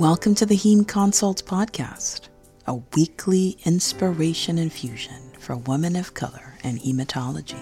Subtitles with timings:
[0.00, 2.30] Welcome to the Heme Consults Podcast,
[2.66, 7.60] a weekly inspiration infusion for women of color and hematology.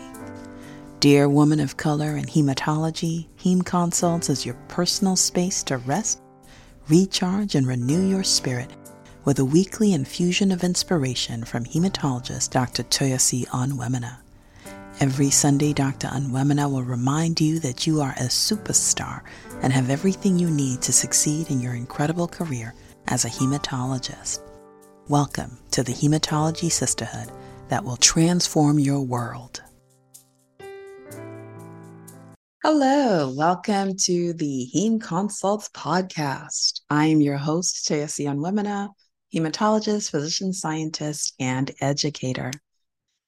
[1.00, 6.20] Dear woman of color and hematology, Heme Consults is your personal space to rest,
[6.88, 8.70] recharge, and renew your spirit
[9.24, 12.84] with a weekly infusion of inspiration from hematologist Dr.
[12.84, 14.16] Toyosi Onwuemene.
[15.00, 16.08] Every Sunday, Dr.
[16.08, 19.22] Onwuemene will remind you that you are a superstar
[19.62, 22.74] and have everything you need to succeed in your incredible career
[23.06, 24.40] as a hematologist.
[25.06, 27.30] Welcome to the Hematology Sisterhood
[27.68, 29.62] that will transform your world.
[32.64, 36.80] Hello, welcome to the Heme Consults podcast.
[36.90, 38.88] I am your host, Toyosi Onwuemene,
[39.32, 42.50] hematologist, physician scientist, and educator.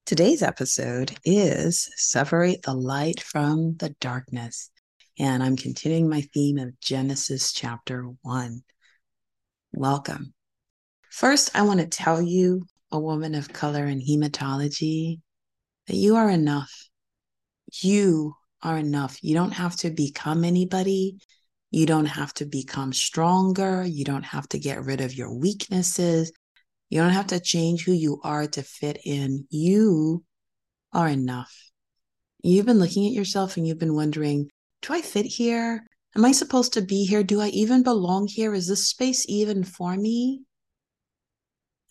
[0.06, 4.70] Today's episode is Separate the Light from the Darkness.
[5.18, 8.62] And I'm continuing my theme of Genesis chapter 1.
[9.72, 10.34] Welcome.
[11.10, 15.20] First, I want to tell you, a woman of color in hematology,
[15.86, 16.72] that you are enough.
[17.82, 19.22] You are enough.
[19.22, 21.18] You don't have to become anybody.
[21.70, 23.84] You don't have to become stronger.
[23.84, 26.32] You don't have to get rid of your weaknesses.
[26.90, 29.46] You don't have to change who you are to fit in.
[29.48, 30.24] You
[30.92, 31.54] are enough.
[32.42, 34.50] You've been looking at yourself and you've been wondering,
[34.82, 35.86] do I fit here?
[36.16, 37.22] Am I supposed to be here?
[37.22, 38.54] Do I even belong here?
[38.54, 40.42] Is this space even for me?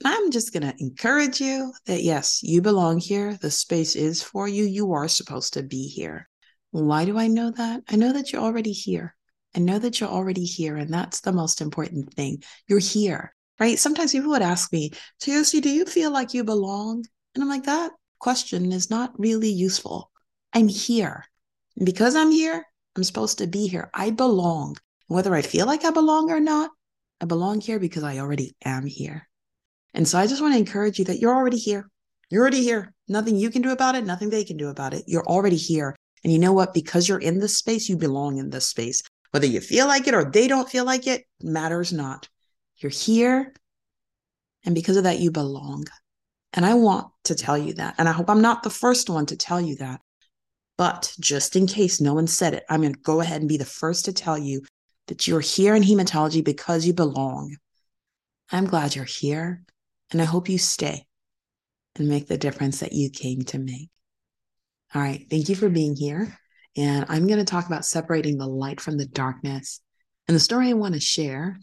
[0.04, 3.38] I'm just going to encourage you that yes, you belong here.
[3.42, 4.66] The space is for you.
[4.66, 6.28] You are supposed to be here.
[6.72, 7.84] Why do I know that?
[7.90, 9.16] I know that you're already here.
[9.56, 10.76] I know that you're already here.
[10.76, 12.44] And that's the most important thing.
[12.68, 13.78] You're here right?
[13.78, 17.06] Sometimes people would ask me, Toyosi, do you feel like you belong?
[17.36, 20.12] And I'm like, that question is not really useful.
[20.54, 21.26] I'm here.
[21.76, 22.66] And because I'm here,
[22.96, 23.90] I'm supposed to be here.
[23.94, 24.78] I belong.
[25.08, 26.72] Whether I feel like I belong or not,
[27.22, 29.28] I belong here because I already am here.
[29.94, 31.90] And so I just want to encourage you that you're already here.
[32.30, 32.94] You're already here.
[33.08, 35.04] Nothing you can do about it, nothing they can do about it.
[35.08, 35.96] You're already here.
[36.24, 36.74] And you know what?
[36.74, 39.02] Because you're in this space, you belong in this space.
[39.32, 42.28] Whether you feel like it or they don't feel like it matters not.
[42.80, 43.54] You're here.
[44.66, 45.86] And because of that, you belong.
[46.54, 47.96] And I want to tell you that.
[47.98, 50.02] And I hope I'm not the first one to tell you that.
[50.78, 53.58] But just in case no one said it, I'm going to go ahead and be
[53.58, 54.62] the first to tell you
[55.08, 57.58] that you're here in hematology because you belong.
[58.52, 59.64] I'm glad you're here.
[60.12, 61.06] And I hope you stay
[61.96, 63.90] and make the difference that you came to make.
[64.96, 65.26] All right.
[65.30, 66.36] Thank you for being here.
[66.76, 69.82] And I'm going to talk about separating the light from the darkness.
[70.28, 71.60] And the story I want to share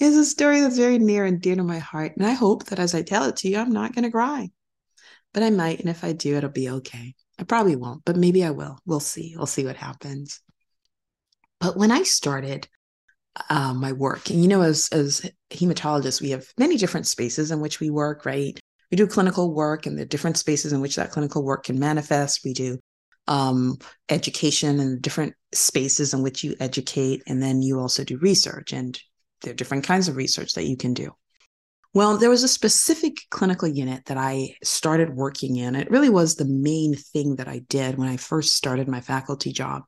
[0.00, 2.16] is a story that's very near and dear to my heart.
[2.16, 4.50] And I hope that as I tell it to you, I'm not going to cry.
[5.32, 5.80] But I might.
[5.80, 7.14] And if I do, it'll be okay.
[7.38, 8.78] I probably won't, but maybe I will.
[8.84, 9.34] We'll see.
[9.36, 10.40] We'll see what happens.
[11.60, 12.68] But when I started
[13.48, 17.60] uh, my work, and you know, as, as hematologists, we have many different spaces in
[17.60, 18.58] which we work, right?
[18.90, 22.40] We do clinical work and the different spaces in which that clinical work can manifest.
[22.44, 22.78] We do
[23.30, 23.78] um,
[24.10, 27.22] education and different spaces in which you educate.
[27.26, 29.00] And then you also do research, and
[29.40, 31.14] there are different kinds of research that you can do.
[31.94, 35.74] Well, there was a specific clinical unit that I started working in.
[35.74, 39.52] It really was the main thing that I did when I first started my faculty
[39.52, 39.82] job.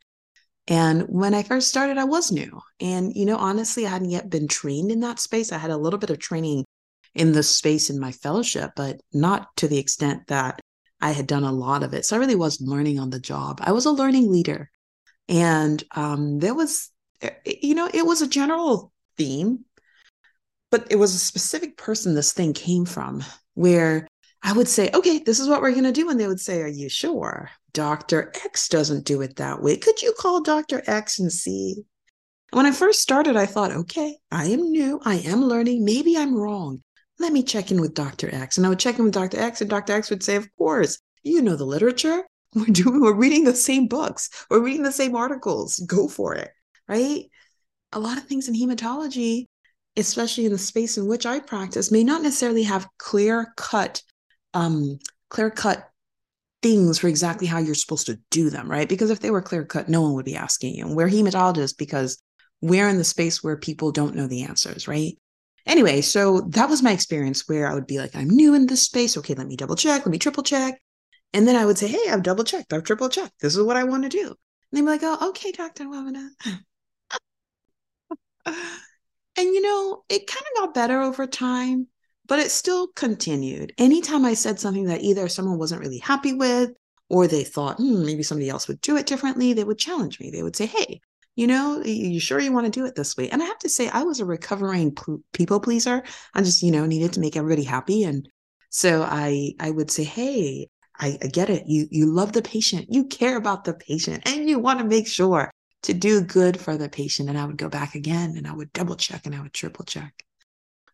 [0.67, 2.61] And when I first started, I was new.
[2.81, 5.53] And, you know, honestly, I hadn't yet been trained in that space.
[5.53, 6.65] I had a little bit of training
[7.15, 10.61] in the space in my fellowship, but not to the extent that
[11.03, 12.07] I had done a lot of it.
[12.07, 13.61] So I really was learning on the job.
[13.63, 14.71] I was a learning leader.
[15.29, 16.91] And um, there was,
[17.21, 19.65] eh, you know, it was a general theme,
[20.71, 23.25] but it was a specific person this thing came from
[23.55, 24.07] where
[24.45, 26.09] I would say, okay, this is what we're going to do.
[26.09, 27.51] And they would say, are you sure?
[27.73, 28.33] Dr.
[28.45, 29.77] X doesn't do it that way.
[29.77, 30.83] Could you call Dr.
[30.87, 31.83] X and see?
[32.53, 35.01] When I first started, I thought, okay, I am new.
[35.05, 35.85] I am learning.
[35.85, 36.83] Maybe I'm wrong
[37.23, 38.35] let me check in with Dr.
[38.35, 38.57] X.
[38.57, 39.39] And I would check in with Dr.
[39.39, 39.95] X, and Dr.
[39.95, 42.23] X would say, Of course, you know the literature.
[42.55, 45.79] We're doing, we're reading the same books, we're reading the same articles.
[45.87, 46.51] Go for it.
[46.87, 47.31] Right.
[47.93, 49.47] A lot of things in hematology,
[49.97, 54.03] especially in the space in which I practice, may not necessarily have clear cut,
[54.53, 54.99] um,
[55.31, 55.89] clear cut
[56.63, 58.89] things for exactly how you're supposed to do them, right?
[58.89, 60.95] Because if they were clear cut, no one would be asking you.
[60.95, 62.23] We're hematologists because
[62.61, 65.17] we're in the space where people don't know the answers, right?
[65.67, 68.83] Anyway, so that was my experience where I would be like, I'm new in this
[68.83, 69.17] space.
[69.17, 70.81] Okay, let me double check, let me triple check.
[71.33, 73.41] And then I would say, Hey, I've double checked, I've triple checked.
[73.41, 74.27] This is what I want to do.
[74.27, 74.37] And
[74.73, 75.85] they'd be like, Oh, okay, Dr.
[75.85, 76.29] Wamina.
[78.47, 78.57] and
[79.37, 81.87] you know, it kind of got better over time,
[82.27, 83.73] but it still continued.
[83.79, 86.73] Anytime I said something that either someone wasn't really happy with
[87.09, 90.31] or they thought, hmm, maybe somebody else would do it differently, they would challenge me.
[90.31, 91.01] They would say, Hey,
[91.35, 93.31] You know, you sure you want to do it this way?
[93.31, 94.95] And I have to say, I was a recovering
[95.33, 96.03] people pleaser.
[96.35, 98.05] I just, you know, needed to make everybody happy.
[98.05, 98.29] And
[98.69, 100.69] so I, I would say, hey,
[100.99, 101.65] I, I get it.
[101.67, 105.09] You, you love the patient, you care about the patient, and you want to make
[105.09, 105.51] sure
[105.83, 107.29] to do good for the patient.
[107.29, 109.85] And I would go back again and I would double check and I would triple
[109.85, 110.25] check.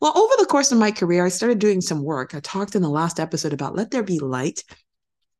[0.01, 2.35] Well, over the course of my career, I started doing some work.
[2.35, 4.63] I talked in the last episode about let there be light.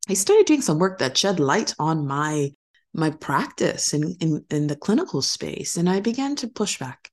[0.09, 2.53] I started doing some work that shed light on my
[2.95, 5.77] my practice in, in, in the clinical space.
[5.77, 7.11] And I began to push back.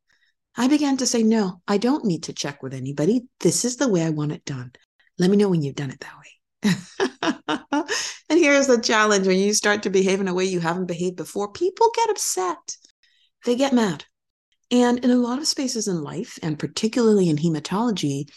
[0.58, 3.26] I began to say, no, I don't need to check with anybody.
[3.42, 4.72] This is the way I want it done.
[5.18, 6.36] Let me know when you've done it that way.
[8.30, 11.18] and here's the challenge when you start to behave in a way you haven't behaved
[11.18, 12.78] before, people get upset.
[13.46, 14.06] They get mad.
[14.72, 18.30] And in a lot of spaces in life, and particularly in hematology,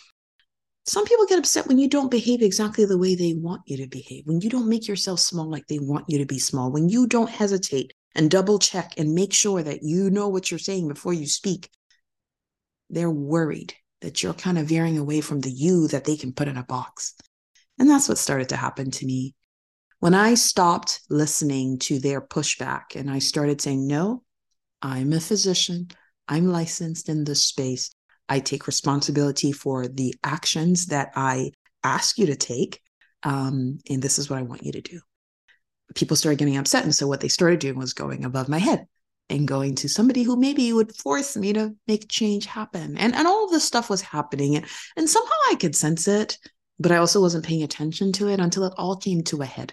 [0.89, 3.87] some people get upset when you don't behave exactly the way they want you to
[3.87, 6.89] behave, when you don't make yourself small like they want you to be small, when
[6.89, 10.89] you don't hesitate and double check and make sure that you know what you're saying
[10.89, 11.71] before you speak.
[12.91, 16.49] They're worried that you're kind of veering away from the you that they can put
[16.49, 17.15] in a box.
[17.79, 19.35] And that's what started to happen to me.
[20.01, 24.23] When I stopped listening to their pushback and I started saying, no,
[24.81, 25.89] I'm a physician.
[26.29, 27.91] I'm licensed in this space.
[28.29, 31.53] I take responsibility for the actions that I
[31.83, 32.81] ask you to take.
[33.23, 35.01] Um, and this is what I want you to do.
[35.95, 36.85] People started getting upset.
[36.85, 38.87] And so what they started doing was going above my head
[39.31, 42.97] and going to somebody who maybe would force me to make change happen.
[42.99, 44.57] And, and all of this stuff was happening.
[44.57, 44.67] And,
[44.97, 46.39] and somehow I could sense it,
[46.79, 49.73] but I also wasn't paying attention to it until it all came to a head.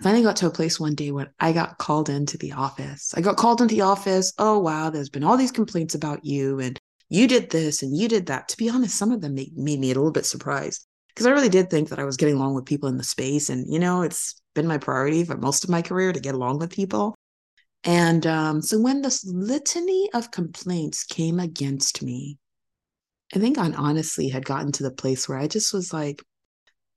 [0.00, 3.14] I finally got to a place one day when I got called into the office.
[3.16, 4.32] I got called into the office.
[4.38, 6.58] Oh, wow, there's been all these complaints about you.
[6.58, 6.80] And
[7.12, 8.48] you did this and you did that.
[8.48, 11.30] To be honest, some of them made, made me a little bit surprised because I
[11.30, 13.50] really did think that I was getting along with people in the space.
[13.50, 16.58] And, you know, it's been my priority for most of my career to get along
[16.58, 17.14] with people.
[17.84, 22.38] And um, so when this litany of complaints came against me,
[23.34, 26.22] I think I honestly had gotten to the place where I just was like,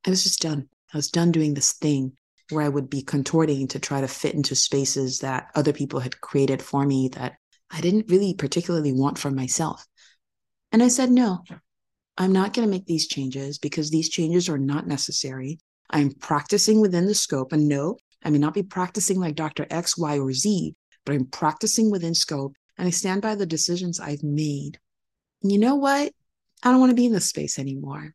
[0.07, 0.69] I was just done.
[0.93, 2.13] I was done doing this thing
[2.51, 6.21] where I would be contorting to try to fit into spaces that other people had
[6.21, 7.35] created for me that
[7.69, 9.85] I didn't really particularly want for myself.
[10.75, 11.41] And I said, no,
[12.17, 15.57] I'm not going to make these changes because these changes are not necessary.
[15.89, 17.53] I'm practicing within the scope.
[17.53, 19.65] And no, I may not be practicing like Dr.
[19.69, 20.75] X, Y, or Z,
[21.05, 24.77] but I'm practicing within scope and I stand by the decisions I've made.
[25.41, 26.11] And you know what?
[26.61, 28.13] I don't want to be in this space anymore.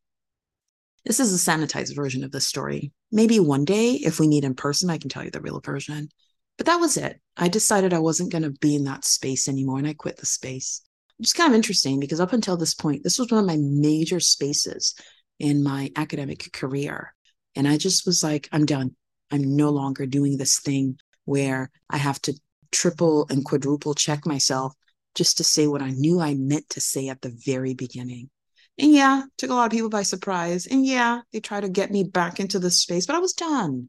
[1.07, 2.93] This is a sanitized version of the story.
[3.11, 6.11] Maybe one day, if we meet in person, I can tell you the real version.
[6.59, 7.23] But that was it.
[7.39, 10.27] I decided I wasn't going to be in that space anymore and I quit the
[10.27, 10.83] space
[11.21, 14.21] is kind of interesting because up until this point, this was one of my major
[14.21, 14.95] spaces
[15.39, 17.15] in my academic career.
[17.57, 18.95] And I just was like, I'm done.
[19.31, 22.39] I'm no longer doing this thing where I have to
[22.73, 24.75] triple and quadruple check myself
[25.15, 28.31] just to say what I knew I meant to say at the very beginning.
[28.79, 30.67] And yeah, took a lot of people by surprise.
[30.67, 33.89] And yeah, they tried to get me back into the space, but I was done.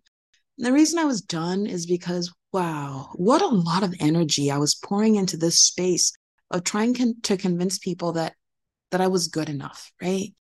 [0.57, 4.57] And the reason I was done is because, wow, what a lot of energy I
[4.57, 6.11] was pouring into this space
[6.51, 8.35] of trying con- to convince people that
[8.91, 10.33] that I was good enough, right?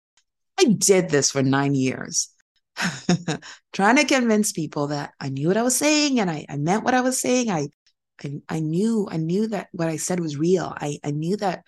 [0.58, 2.28] I did this for nine years,
[3.72, 6.84] trying to convince people that I knew what I was saying and I, I meant
[6.84, 7.50] what I was saying.
[7.50, 7.68] I,
[8.22, 10.72] I, I knew I knew that what I said was real.
[10.76, 11.64] I, I knew that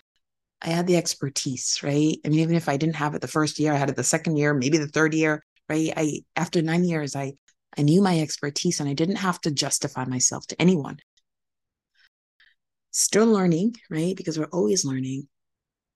[0.61, 2.17] I had the expertise, right?
[2.25, 4.03] I mean, even if I didn't have it the first year, I had it the
[4.03, 5.91] second year, maybe the third year, right?
[5.95, 7.33] I after nine years, I
[7.77, 10.97] I knew my expertise and I didn't have to justify myself to anyone
[12.93, 14.15] still learning, right?
[14.15, 15.27] Because we're always learning.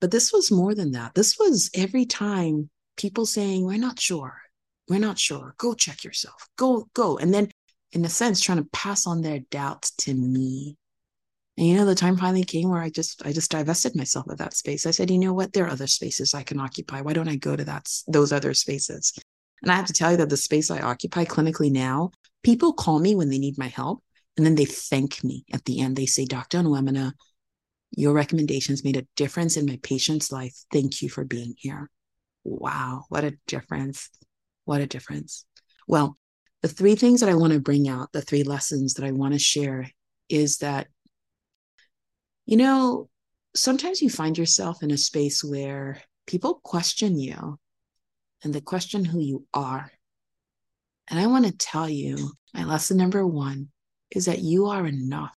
[0.01, 1.15] But this was more than that.
[1.15, 4.41] This was every time people saying, We're not sure.
[4.89, 5.55] We're not sure.
[5.57, 6.47] Go check yourself.
[6.57, 7.17] Go, go.
[7.17, 7.49] And then,
[7.91, 10.77] in a sense, trying to pass on their doubts to me.
[11.57, 14.37] And you know, the time finally came where I just I just divested myself of
[14.37, 14.85] that space.
[14.85, 15.53] I said, you know what?
[15.53, 17.01] There are other spaces I can occupy.
[17.01, 19.13] Why don't I go to that those other spaces?
[19.63, 22.11] And I have to tell you that the space I occupy clinically now,
[22.43, 24.03] people call me when they need my help.
[24.37, 25.95] And then they thank me at the end.
[25.95, 26.59] They say, Dr.
[26.59, 27.11] Onwuemene,
[27.91, 30.55] your recommendations made a difference in my patient's life.
[30.71, 31.89] Thank you for being here.
[32.43, 34.09] Wow, what a difference.
[34.65, 35.45] What a difference.
[35.87, 36.17] Well,
[36.61, 39.33] the three things that I want to bring out, the three lessons that I want
[39.33, 39.89] to share
[40.29, 40.87] is that,
[42.45, 43.09] you know,
[43.55, 47.57] sometimes you find yourself in a space where people question you
[48.43, 49.91] and they question who you are.
[51.09, 53.69] And I want to tell you my lesson number one
[54.11, 55.35] is that you are enough.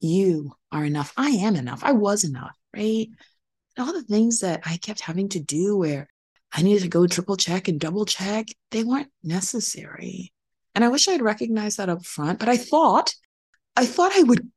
[0.00, 1.12] You are enough.
[1.16, 1.82] I am enough.
[1.84, 3.08] I was enough, right?
[3.76, 6.08] And all the things that I kept having to do where
[6.52, 10.32] I needed to go triple check and double check, they weren't necessary.
[10.74, 13.14] And I wish I'd recognized that up front, but I thought,
[13.76, 14.50] I thought I would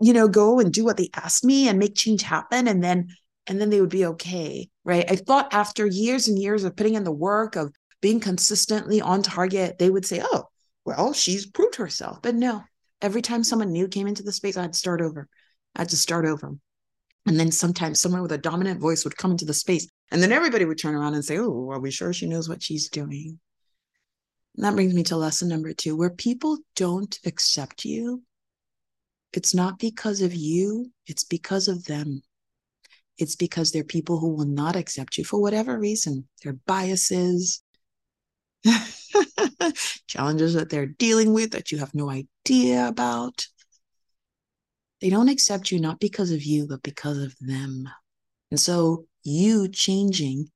[0.00, 2.66] you know, go and do what they asked me and make change happen.
[2.66, 3.08] And then,
[3.46, 4.70] and then they would be okay.
[4.84, 5.04] Right.
[5.10, 9.22] I thought after years and years of putting in the work of being consistently on
[9.22, 10.44] target, they would say, oh,
[10.84, 12.20] well, she's proved herself.
[12.22, 12.64] But no,
[13.02, 15.28] every time someone new came into the space, I had to start over.
[15.76, 16.52] I had to start over.
[17.26, 20.32] And then sometimes someone with a dominant voice would come into the space, and then
[20.32, 23.38] everybody would turn around and say, Oh, are we sure she knows what she's doing?
[24.56, 28.22] And that brings me to lesson number two where people don't accept you,
[29.32, 32.22] it's not because of you, it's because of them.
[33.16, 37.62] It's because they're people who will not accept you for whatever reason, their biases,
[40.06, 43.46] challenges that they're dealing with that you have no idea about.
[45.00, 47.88] They don't accept you not because of you, but because of them.
[48.50, 50.50] And so you changing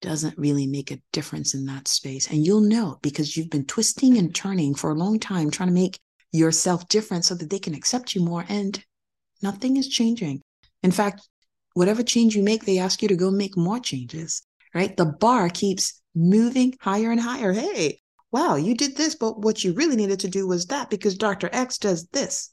[0.00, 2.28] doesn't really make a difference in that space.
[2.28, 5.74] And you'll know because you've been twisting and turning for a long time, trying to
[5.74, 6.00] make
[6.32, 8.44] yourself different so that they can accept you more.
[8.48, 8.84] And
[9.42, 10.42] nothing is changing.
[10.82, 11.26] In fact,
[11.74, 14.42] whatever change you make, they ask you to go make more changes,
[14.74, 14.96] right?
[14.96, 17.52] The bar keeps moving higher and higher.
[17.52, 18.00] Hey,
[18.30, 21.48] wow, you did this, but what you really needed to do was that because Dr.
[21.52, 22.50] X does this.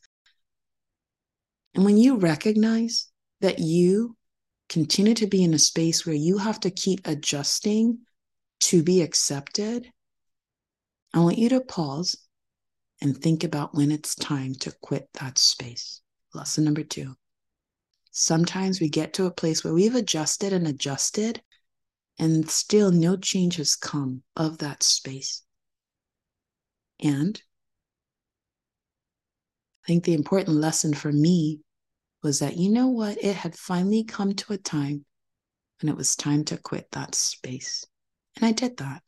[1.76, 3.08] And when you recognize
[3.42, 4.16] that you
[4.68, 8.00] continue to be in a space where you have to keep adjusting
[8.62, 9.92] to be accepted,
[11.14, 12.16] I want you to pause
[13.02, 16.02] and think about when it's time to quit that space.
[16.34, 17.16] Lesson number two.
[18.12, 21.42] Sometimes we get to a place where we've adjusted and adjusted,
[22.20, 25.42] and still no change has come of that space.
[27.02, 27.42] And
[29.84, 31.62] I think the important lesson for me
[32.22, 33.18] was that, you know what?
[33.24, 35.06] It had finally come to a time
[35.82, 37.86] when it was time to quit that space.
[38.36, 39.02] And I did that.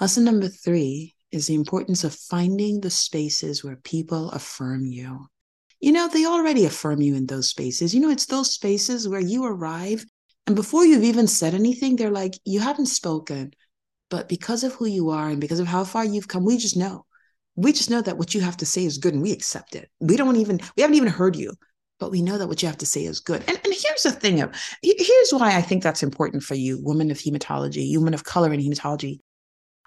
[0.00, 5.26] Lesson number three is the importance of finding the spaces where people affirm you.
[5.80, 7.92] You know, they already affirm you in those spaces.
[7.92, 10.04] You know, it's those spaces where you arrive
[10.48, 13.52] and before you've even said anything, they're like, you haven't spoken,
[14.08, 16.74] but because of who you are and because of how far you've come, we just
[16.74, 17.04] know.
[17.54, 19.90] We just know that what you have to say is good and we accept it.
[20.00, 21.52] We don't even, we haven't even heard you,
[22.00, 23.44] but we know that what you have to say is good.
[23.46, 27.10] And, and here's the thing of, here's why I think that's important for you, women
[27.10, 29.18] of hematology, women of color in hematology.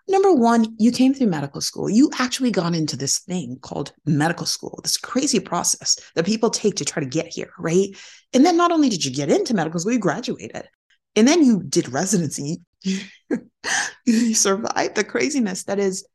[0.08, 1.90] Number one, you came through medical school.
[1.90, 6.76] You actually got into this thing called medical school, this crazy process that people take
[6.76, 7.90] to try to get here, right?
[8.34, 10.68] And then not only did you get into medical school, you graduated.
[11.16, 12.62] And then you did residency.
[14.06, 16.06] you survived the craziness that is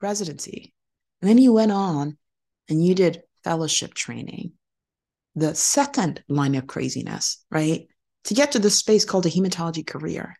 [0.00, 0.72] residency.
[1.20, 2.18] And then you went on
[2.68, 4.52] and you did fellowship training,
[5.34, 7.86] the second line of craziness, right?
[8.24, 10.36] To get to this space called a hematology career.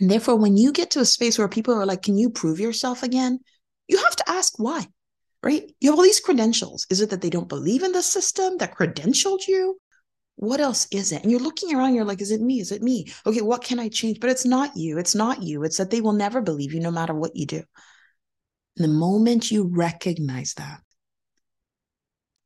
[0.00, 2.58] And therefore, when you get to a space where people are like, can you prove
[2.58, 3.38] yourself again?
[3.88, 4.86] You have to ask why,
[5.42, 5.70] right?
[5.80, 6.86] You have all these credentials.
[6.90, 9.78] Is it that they don't believe in the system that credentialed you?
[10.36, 11.22] What else is it?
[11.22, 12.58] And you're looking around, you're like, is it me?
[12.58, 13.12] Is it me?
[13.26, 14.18] Okay, what can I change?
[14.18, 14.98] But it's not you.
[14.98, 15.62] It's not you.
[15.62, 17.62] It's that they will never believe you no matter what you do.
[18.76, 20.80] And the moment you recognize that,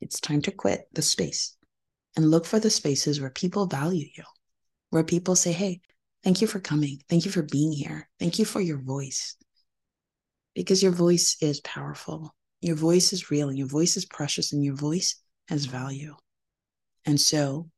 [0.01, 1.57] it's time to quit the space
[2.17, 4.25] and look for the spaces where people value you,
[4.91, 5.81] where people say, hey,
[6.27, 6.99] Thank you for coming.
[7.09, 8.09] Thank you for being here.
[8.19, 9.37] Thank you for your voice.
[10.57, 12.35] Because your voice is powerful.
[12.61, 16.17] Your voice is real your voice is precious and your voice has value.
[17.05, 17.71] And so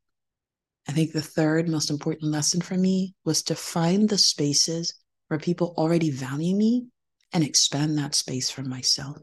[0.88, 4.94] I think the third most important lesson for me was to find the spaces
[5.26, 6.86] where people already value me
[7.34, 9.18] and expand that space for myself.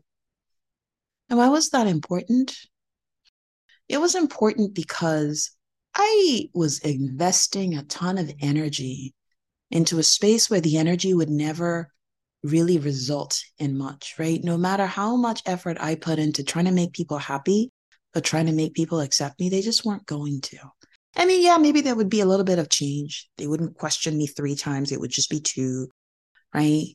[1.32, 2.55] And why was that important?
[3.89, 5.55] It was important because
[5.96, 9.14] I was investing a ton of energy
[9.72, 11.90] into a space where the energy would never
[12.44, 14.44] really result in much, right?
[14.44, 17.72] No matter how much effort I put into trying to make people happy
[18.14, 20.58] or trying to make people accept me, they just weren't going to.
[21.16, 23.30] I mean, yeah, maybe there would be a little bit of change.
[23.38, 25.90] They wouldn't question me three times, it would just be two,
[26.54, 26.88] right?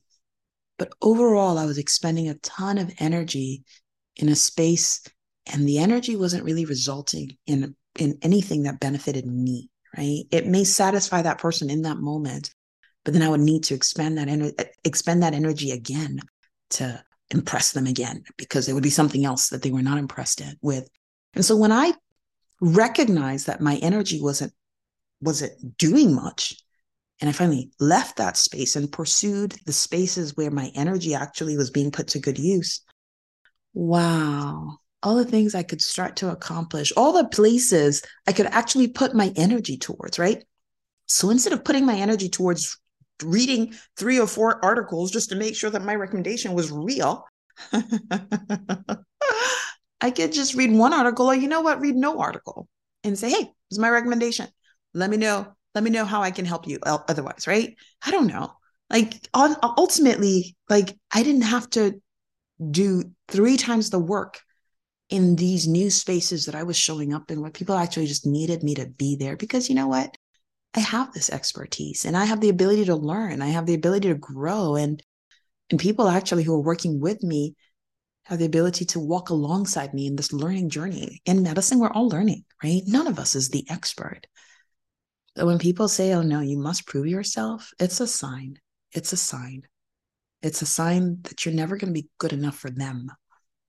[0.78, 3.64] But overall, I was expending a ton of energy
[4.16, 5.02] in a space,
[5.47, 10.25] and the energy wasn't really resulting in in anything that benefited me, right?
[10.30, 12.50] It may satisfy that person in that moment,
[13.04, 16.21] but then I would need to expand that expend that energy again
[16.71, 20.40] to impress them again because there would be something else that they were not impressed
[20.40, 20.88] in, with.
[21.35, 21.92] And so when I
[22.61, 24.52] recognized that my energy wasn't
[25.23, 26.57] wasn't doing much,
[27.21, 31.71] and I finally left that space and pursued the spaces where my energy actually was
[31.71, 32.80] being put to good use.
[33.75, 38.88] Wow, all the things I could start to accomplish, all the places I could actually
[38.88, 40.45] put my energy towards, right?
[41.07, 42.78] So instead of putting my energy towards
[43.23, 47.25] reading three or four articles just to make sure that my recommendation was real,
[50.00, 52.69] I could just read one article, or you know what, read no article
[53.04, 54.47] and say, hey, this is my recommendation.
[54.95, 55.54] Let me know.
[55.75, 57.76] Let me know how I can help you otherwise, right?
[58.04, 58.52] I don't know.
[58.88, 62.00] Like ultimately, like I didn't have to
[62.71, 64.40] do three times the work
[65.11, 68.62] in these new spaces that I was showing up in where people actually just needed
[68.62, 70.17] me to be there because you know what?
[70.75, 73.43] I have this expertise and I have the ability to learn.
[73.43, 75.02] I have the ability to grow and
[75.71, 77.55] and people actually who are working with me
[78.25, 81.21] have the ability to walk alongside me in this learning journey.
[81.26, 82.83] In medicine, we're all learning, right?
[82.87, 84.26] None of us is the expert.
[85.37, 88.59] But when people say, oh no, you must prove yourself, it's a sign.
[88.93, 89.62] It's a sign.
[90.43, 93.09] It's a sign that you're never going to be good enough for them.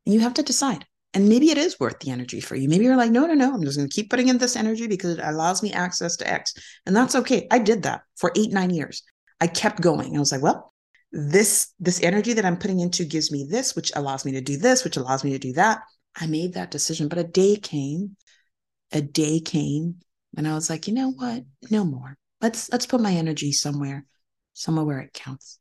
[0.06, 0.86] And you have to decide.
[1.13, 2.70] And maybe it is worth the energy for you.
[2.70, 4.88] Maybe you're like, no, no, no, I'm just going to keep putting in this energy
[4.88, 6.53] because it allows me access to X.
[6.86, 7.48] And that's okay.
[7.51, 9.03] I did that for eight, nine years.
[9.41, 10.15] I kept going.
[10.15, 10.72] I was like, well,
[11.12, 14.58] this this energy that i'm putting into gives me this which allows me to do
[14.58, 15.80] this which allows me to do that
[16.15, 18.15] i made that decision but a day came
[18.94, 19.96] a day came
[20.38, 24.06] and i was like you know what no more let's let's put my energy somewhere
[24.53, 25.60] somewhere where it counts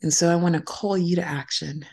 [0.00, 1.84] and so i want to call you to action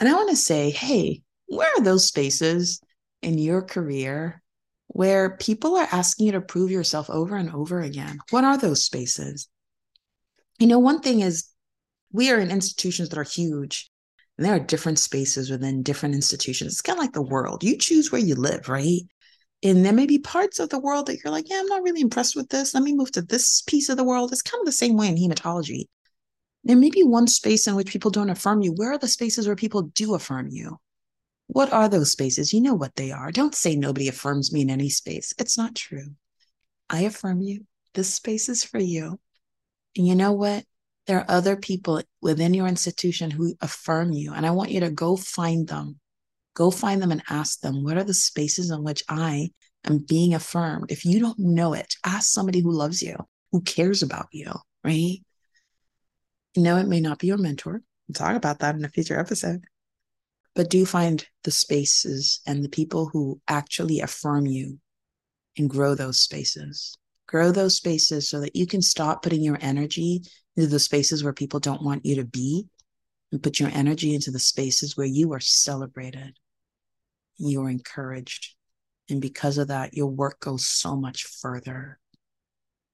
[0.00, 1.20] and i want to say hey
[1.54, 2.80] where are those spaces
[3.22, 4.42] in your career
[4.88, 8.84] where people are asking you to prove yourself over and over again what are those
[8.84, 9.48] spaces
[10.58, 11.48] you know, one thing is
[12.12, 13.90] we are in institutions that are huge
[14.38, 16.72] and there are different spaces within different institutions.
[16.72, 17.64] It's kind of like the world.
[17.64, 19.00] You choose where you live, right?
[19.62, 22.02] And there may be parts of the world that you're like, yeah, I'm not really
[22.02, 22.74] impressed with this.
[22.74, 24.30] Let me move to this piece of the world.
[24.30, 25.86] It's kind of the same way in hematology.
[26.64, 28.72] There may be one space in which people don't affirm you.
[28.72, 30.78] Where are the spaces where people do affirm you?
[31.46, 32.52] What are those spaces?
[32.52, 33.30] You know what they are.
[33.30, 35.34] Don't say nobody affirms me in any space.
[35.38, 36.14] It's not true.
[36.88, 37.66] I affirm you.
[37.92, 39.20] This space is for you.
[39.96, 40.64] And you know what?
[41.06, 44.32] There are other people within your institution who affirm you.
[44.32, 46.00] And I want you to go find them.
[46.54, 49.50] Go find them and ask them, what are the spaces in which I
[49.84, 50.90] am being affirmed?
[50.90, 53.16] If you don't know it, ask somebody who loves you,
[53.52, 55.18] who cares about you, right?
[56.54, 57.82] You know, it may not be your mentor.
[58.08, 59.64] We'll talk about that in a future episode.
[60.54, 64.78] But do find the spaces and the people who actually affirm you
[65.58, 70.22] and grow those spaces grow those spaces so that you can stop putting your energy
[70.56, 72.66] into the spaces where people don't want you to be
[73.32, 76.38] and put your energy into the spaces where you are celebrated,
[77.36, 78.54] you're encouraged.
[79.10, 81.98] And because of that, your work goes so much further.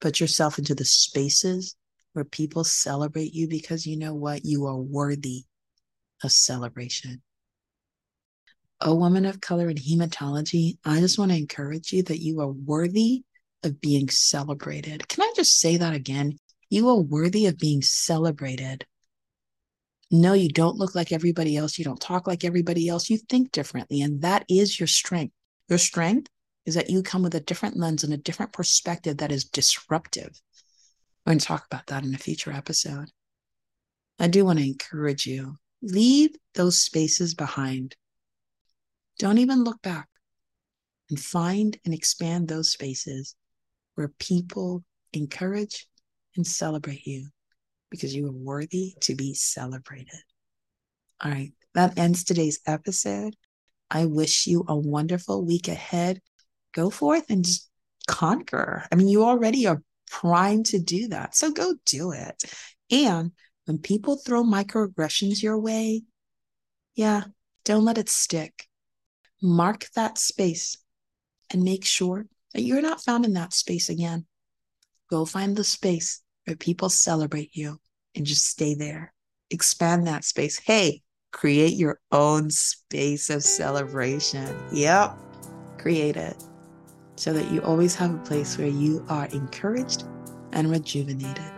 [0.01, 1.77] Put yourself into the spaces
[2.15, 4.45] where people celebrate you because you know what?
[4.45, 5.45] You are worthy
[6.25, 7.23] of celebration.
[8.83, 12.51] A woman of color in hematology, I just want to encourage you that you are
[12.51, 13.25] worthy
[13.63, 15.07] of being celebrated.
[15.07, 16.39] Can I just say that again?
[16.71, 18.87] You are worthy of being celebrated.
[20.11, 21.79] No, you don't look like everybody else.
[21.79, 23.11] You don't talk like everybody else.
[23.11, 24.01] You think differently.
[24.01, 25.35] And that is your strength.
[25.69, 26.29] Your strength
[26.65, 30.41] is that you come with a different lens and a different perspective that is disruptive.
[31.27, 33.11] We're going to talk about that in a future episode.
[34.19, 37.95] I do want to encourage you leave those spaces behind.
[39.21, 40.09] Don't even look back
[41.11, 43.37] and find and expand those spaces
[43.95, 45.87] where people encourage
[46.37, 47.29] and celebrate you
[47.91, 50.23] because you are worthy to be celebrated.
[51.23, 53.37] All right, that ends today's episode.
[53.91, 56.23] I wish you a wonderful week ahead.
[56.73, 57.69] Go forth and just
[58.09, 58.87] conquer.
[58.91, 61.37] I mean, you already are primed to do that.
[61.37, 62.43] So go do it.
[62.91, 63.33] And
[63.67, 66.05] when people throw microaggressions your way,
[66.95, 67.25] yeah,
[67.67, 68.67] don't let it stick.
[69.43, 70.77] Mark that space
[71.51, 74.27] and make sure that you're not found in that space again.
[75.09, 77.79] Go find the space where people celebrate you
[78.15, 79.13] and just stay there.
[79.51, 80.59] Expand that space.
[80.59, 84.57] Hey, create your own space of celebration.
[84.73, 85.17] Yep,
[85.79, 86.37] create it
[87.17, 90.05] so that you always have a place where you are encouraged
[90.53, 91.53] and rejuvenated.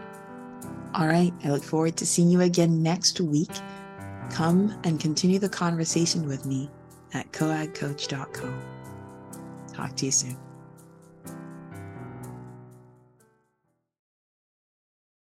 [0.94, 3.50] All right, I look forward to seeing you again next week.
[4.30, 6.68] Come and continue the conversation with me
[7.14, 8.62] at coagcoach.com.
[9.72, 10.51] Talk to you soon.